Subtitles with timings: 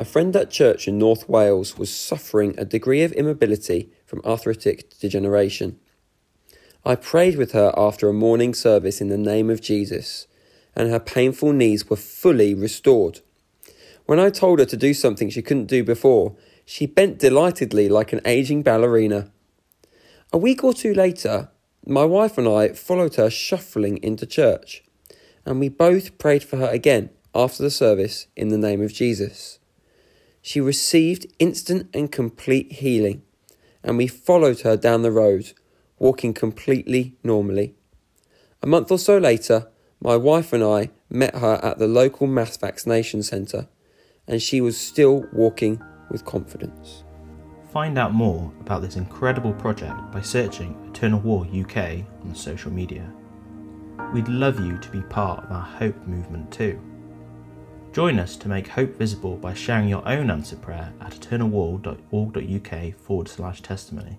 [0.00, 4.98] A friend at church in North Wales was suffering a degree of immobility from arthritic
[4.98, 5.78] degeneration.
[6.86, 10.26] I prayed with her after a morning service in the name of Jesus,
[10.74, 13.20] and her painful knees were fully restored.
[14.06, 18.14] When I told her to do something she couldn't do before, she bent delightedly like
[18.14, 19.30] an aging ballerina.
[20.32, 21.50] A week or two later,
[21.84, 24.82] my wife and I followed her shuffling into church,
[25.44, 29.59] and we both prayed for her again after the service in the name of Jesus.
[30.42, 33.22] She received instant and complete healing,
[33.82, 35.52] and we followed her down the road,
[35.98, 37.74] walking completely normally.
[38.62, 39.68] A month or so later,
[40.00, 43.68] my wife and I met her at the local mass vaccination centre,
[44.26, 47.04] and she was still walking with confidence.
[47.72, 53.12] Find out more about this incredible project by searching Eternal Wall UK on social media.
[54.12, 56.80] We'd love you to be part of our Hope movement too.
[57.92, 63.28] Join us to make hope visible by sharing your own answer prayer at eternalwall.org.uk forward
[63.28, 64.18] slash testimony.